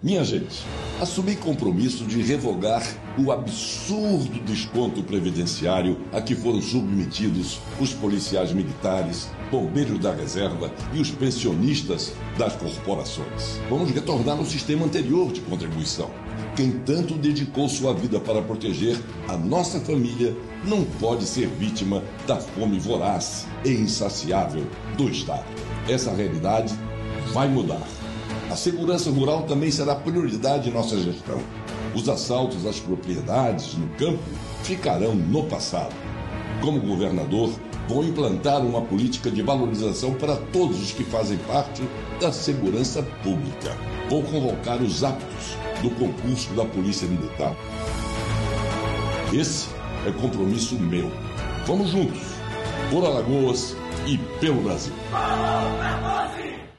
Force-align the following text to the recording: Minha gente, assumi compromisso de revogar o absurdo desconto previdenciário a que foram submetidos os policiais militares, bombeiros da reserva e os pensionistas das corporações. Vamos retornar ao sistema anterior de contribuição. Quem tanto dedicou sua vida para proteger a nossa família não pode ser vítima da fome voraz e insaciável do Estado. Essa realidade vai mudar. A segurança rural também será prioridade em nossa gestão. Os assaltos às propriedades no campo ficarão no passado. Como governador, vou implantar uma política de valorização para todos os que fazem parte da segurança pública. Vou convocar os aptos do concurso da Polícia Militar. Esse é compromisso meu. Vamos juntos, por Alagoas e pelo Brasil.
Minha 0.00 0.22
gente, 0.22 0.64
assumi 1.00 1.34
compromisso 1.34 2.04
de 2.04 2.22
revogar 2.22 2.86
o 3.18 3.32
absurdo 3.32 4.38
desconto 4.44 5.02
previdenciário 5.02 5.98
a 6.12 6.20
que 6.20 6.36
foram 6.36 6.62
submetidos 6.62 7.58
os 7.80 7.92
policiais 7.94 8.52
militares, 8.52 9.28
bombeiros 9.50 9.98
da 9.98 10.14
reserva 10.14 10.72
e 10.94 11.00
os 11.00 11.10
pensionistas 11.10 12.12
das 12.38 12.54
corporações. 12.54 13.60
Vamos 13.68 13.90
retornar 13.90 14.38
ao 14.38 14.44
sistema 14.44 14.86
anterior 14.86 15.32
de 15.32 15.40
contribuição. 15.40 16.12
Quem 16.54 16.70
tanto 16.70 17.14
dedicou 17.14 17.68
sua 17.68 17.92
vida 17.92 18.20
para 18.20 18.40
proteger 18.40 18.96
a 19.26 19.36
nossa 19.36 19.80
família 19.80 20.32
não 20.64 20.84
pode 20.84 21.24
ser 21.24 21.48
vítima 21.48 22.04
da 22.24 22.36
fome 22.36 22.78
voraz 22.78 23.48
e 23.64 23.70
insaciável 23.70 24.64
do 24.96 25.08
Estado. 25.08 25.44
Essa 25.88 26.14
realidade 26.14 26.72
vai 27.32 27.48
mudar. 27.48 27.97
A 28.50 28.56
segurança 28.56 29.10
rural 29.10 29.42
também 29.42 29.70
será 29.70 29.94
prioridade 29.94 30.70
em 30.70 30.72
nossa 30.72 30.98
gestão. 30.98 31.38
Os 31.94 32.08
assaltos 32.08 32.64
às 32.66 32.80
propriedades 32.80 33.74
no 33.74 33.88
campo 33.90 34.22
ficarão 34.62 35.14
no 35.14 35.44
passado. 35.44 35.94
Como 36.60 36.80
governador, 36.80 37.50
vou 37.86 38.02
implantar 38.02 38.64
uma 38.64 38.80
política 38.82 39.30
de 39.30 39.42
valorização 39.42 40.14
para 40.14 40.36
todos 40.36 40.82
os 40.82 40.92
que 40.92 41.04
fazem 41.04 41.36
parte 41.46 41.82
da 42.20 42.32
segurança 42.32 43.02
pública. 43.22 43.76
Vou 44.08 44.22
convocar 44.22 44.80
os 44.82 45.04
aptos 45.04 45.56
do 45.82 45.90
concurso 45.90 46.52
da 46.54 46.64
Polícia 46.64 47.06
Militar. 47.06 47.54
Esse 49.32 49.68
é 50.06 50.10
compromisso 50.10 50.74
meu. 50.78 51.10
Vamos 51.66 51.90
juntos, 51.90 52.22
por 52.90 53.04
Alagoas 53.04 53.76
e 54.06 54.16
pelo 54.40 54.62
Brasil. 54.62 54.94